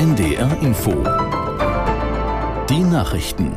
[0.00, 0.92] NDR Info.
[2.70, 3.54] Die Nachrichten.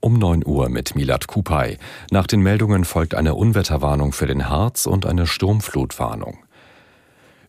[0.00, 1.78] Um 9 Uhr mit Milat Kupay.
[2.10, 6.38] Nach den Meldungen folgt eine Unwetterwarnung für den Harz und eine Sturmflutwarnung.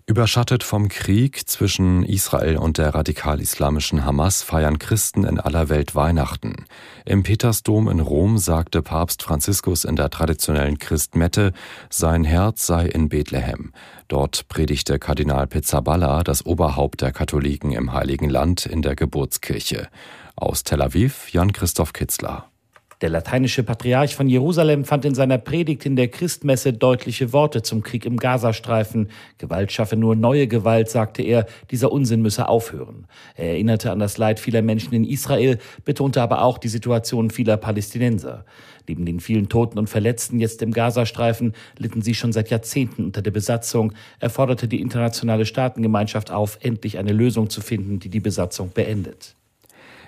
[0.06, 6.66] Überschattet vom Krieg zwischen Israel und der radikal-islamischen Hamas feiern Christen in aller Welt Weihnachten.
[7.06, 11.54] Im Petersdom in Rom sagte Papst Franziskus in der traditionellen Christmette,
[11.90, 13.72] sein Herz sei in Bethlehem.
[14.10, 19.88] Dort predigte Kardinal Pizzaballa, das Oberhaupt der Katholiken im Heiligen Land, in der Geburtskirche.
[20.36, 22.53] Aus Tel Aviv Jan-Christoph Kitzler.
[23.02, 27.84] Der lateinische Patriarch von Jerusalem fand in seiner Predigt in der Christmesse deutliche Worte zum
[27.84, 29.10] Krieg im Gazastreifen.
[29.38, 33.08] Gewalt schaffe nur neue Gewalt, sagte er, dieser Unsinn müsse aufhören.
[33.36, 37.58] Er erinnerte an das Leid vieler Menschen in Israel, betonte aber auch die Situation vieler
[37.58, 38.46] Palästinenser.
[38.88, 43.22] Neben den vielen Toten und Verletzten jetzt im Gazastreifen litten sie schon seit Jahrzehnten unter
[43.22, 43.94] der Besatzung.
[44.20, 49.36] Er forderte die internationale Staatengemeinschaft auf, endlich eine Lösung zu finden, die die Besatzung beendet.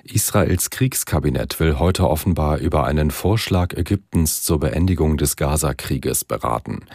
[0.08, 6.86] Israels Kriegskabinett will heute offenbar über einen Vorschlag Ägyptens zur Beendigung des Gaza-Krieges beraten.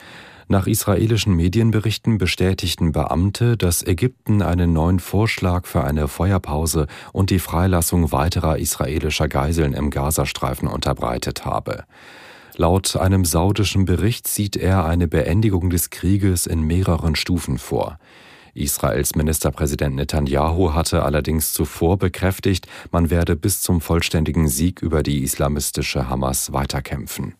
[0.46, 7.40] Nach israelischen Medienberichten bestätigten Beamte, dass Ägypten einen neuen Vorschlag für eine Feuerpause und die
[7.40, 11.84] Freilassung weiterer israelischer Geiseln im Gazastreifen unterbreitet habe.
[12.56, 17.98] Laut einem saudischen Bericht sieht er eine Beendigung des Krieges in mehreren Stufen vor.
[18.54, 25.22] Israels Ministerpräsident Netanyahu hatte allerdings zuvor bekräftigt, man werde bis zum vollständigen Sieg über die
[25.22, 27.34] islamistische Hamas weiterkämpfen.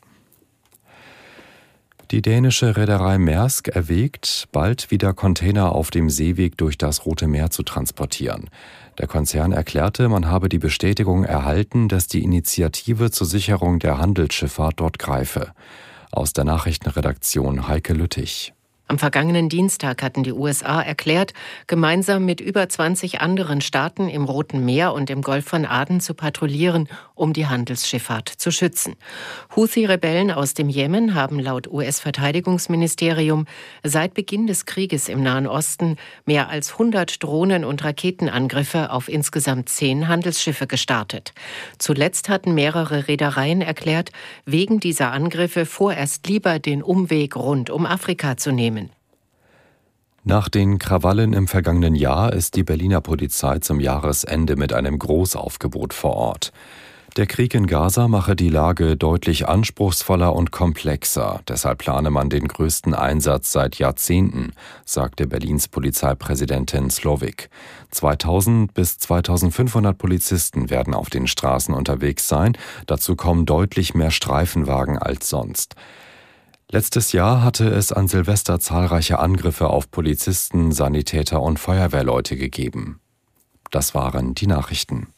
[2.11, 7.51] Die dänische Reederei Maersk erwägt, bald wieder Container auf dem Seeweg durch das Rote Meer
[7.51, 8.51] zu transportieren.
[8.99, 14.81] Der Konzern erklärte, man habe die Bestätigung erhalten, dass die Initiative zur Sicherung der Handelsschifffahrt
[14.81, 15.53] dort greife.
[16.11, 18.55] Aus der Nachrichtenredaktion Heike Lüttich.
[18.91, 21.33] Am vergangenen Dienstag hatten die USA erklärt,
[21.69, 26.13] gemeinsam mit über 20 anderen Staaten im Roten Meer und im Golf von Aden zu
[26.13, 28.97] patrouillieren, um die Handelsschifffahrt zu schützen.
[29.55, 33.47] Houthi-Rebellen aus dem Jemen haben laut US-Verteidigungsministerium
[33.85, 39.69] seit Beginn des Krieges im Nahen Osten mehr als 100 Drohnen- und Raketenangriffe auf insgesamt
[39.69, 41.33] zehn Handelsschiffe gestartet.
[41.79, 44.11] Zuletzt hatten mehrere Reedereien erklärt,
[44.47, 48.80] wegen dieser Angriffe vorerst lieber den Umweg rund um Afrika zu nehmen.
[50.23, 55.95] Nach den Krawallen im vergangenen Jahr ist die Berliner Polizei zum Jahresende mit einem Großaufgebot
[55.95, 56.53] vor Ort.
[57.17, 61.41] Der Krieg in Gaza mache die Lage deutlich anspruchsvoller und komplexer.
[61.49, 64.53] Deshalb plane man den größten Einsatz seit Jahrzehnten,
[64.85, 67.49] sagte Berlins Polizeipräsidentin Slowik.
[67.91, 72.59] 2000 bis 2500 Polizisten werden auf den Straßen unterwegs sein.
[72.87, 75.77] Dazu kommen deutlich mehr Streifenwagen als sonst.
[76.73, 83.01] Letztes Jahr hatte es an Silvester zahlreiche Angriffe auf Polizisten, Sanitäter und Feuerwehrleute gegeben.
[83.73, 85.09] Das waren die Nachrichten.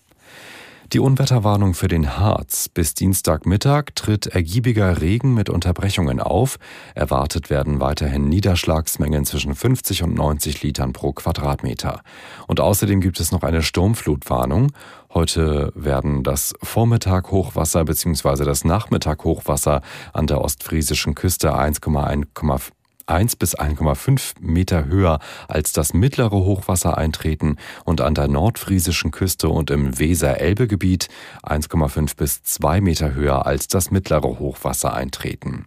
[0.95, 2.69] Die Unwetterwarnung für den Harz.
[2.69, 6.59] Bis Dienstagmittag tritt ergiebiger Regen mit Unterbrechungen auf.
[6.95, 12.03] Erwartet werden weiterhin Niederschlagsmengen zwischen 50 und 90 Litern pro Quadratmeter.
[12.47, 14.73] Und außerdem gibt es noch eine Sturmflutwarnung.
[15.15, 18.45] Heute werden das Vormittag Hochwasser bzw.
[18.45, 19.83] das Nachmittag Hochwasser
[20.15, 22.73] an der ostfriesischen Küste 1,1
[23.07, 25.19] 1 bis 1,5 Meter höher
[25.49, 31.09] als das mittlere Hochwasser eintreten und an der nordfriesischen Küste und im Weser-Elbe-Gebiet
[31.43, 35.67] 1,5 bis 2 Meter höher als das mittlere Hochwasser eintreten.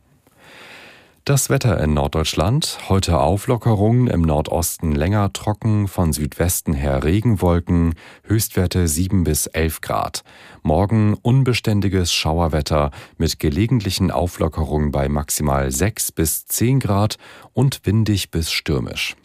[1.26, 2.78] Das Wetter in Norddeutschland.
[2.88, 10.24] Heute Auflockerungen, im Nordosten länger trocken, von Südwesten her Regenwolken, Höchstwerte 7 bis 11 Grad.
[10.62, 17.16] Morgen unbeständiges Schauerwetter mit gelegentlichen Auflockerungen bei maximal 6 bis 10 Grad
[17.54, 19.16] und windig bis stürmisch.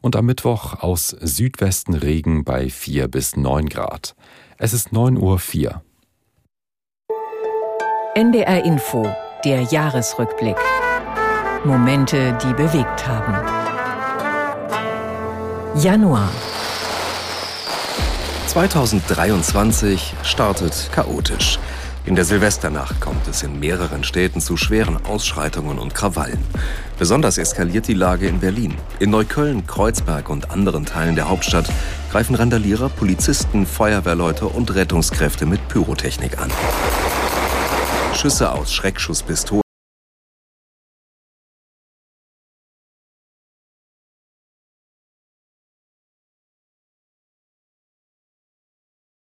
[0.00, 4.14] Und am Mittwoch aus Südwesten Regen bei 4 bis 9 Grad.
[4.56, 5.82] Es ist 9.04 Uhr.
[8.14, 9.04] NDR Info,
[9.44, 10.56] der Jahresrückblick.
[11.64, 13.34] Momente, die bewegt haben.
[15.74, 16.28] Januar.
[18.46, 21.58] 2023 startet chaotisch.
[22.04, 26.42] In der Silvesternacht kommt es in mehreren Städten zu schweren Ausschreitungen und Krawallen.
[26.98, 28.74] Besonders eskaliert die Lage in Berlin.
[28.98, 31.68] In Neukölln, Kreuzberg und anderen Teilen der Hauptstadt
[32.10, 36.50] greifen Randalierer, Polizisten, Feuerwehrleute und Rettungskräfte mit Pyrotechnik an.
[38.14, 39.67] Schüsse aus Schreckschusspistolen